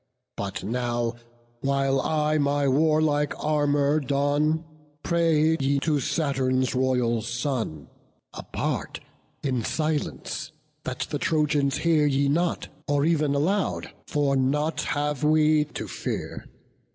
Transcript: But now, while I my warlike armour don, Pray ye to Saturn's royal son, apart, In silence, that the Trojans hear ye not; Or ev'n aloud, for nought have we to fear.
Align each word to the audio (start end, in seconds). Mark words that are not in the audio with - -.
But 0.35 0.63
now, 0.63 1.13
while 1.59 2.01
I 2.01 2.39
my 2.39 2.67
warlike 2.67 3.33
armour 3.37 3.99
don, 3.99 4.65
Pray 5.03 5.55
ye 5.59 5.79
to 5.81 5.99
Saturn's 5.99 6.73
royal 6.73 7.21
son, 7.21 7.87
apart, 8.33 8.99
In 9.43 9.63
silence, 9.63 10.53
that 10.85 11.01
the 11.11 11.19
Trojans 11.19 11.77
hear 11.77 12.07
ye 12.07 12.27
not; 12.29 12.67
Or 12.87 13.05
ev'n 13.05 13.35
aloud, 13.35 13.91
for 14.07 14.35
nought 14.35 14.81
have 14.81 15.23
we 15.23 15.65
to 15.65 15.87
fear. 15.87 16.47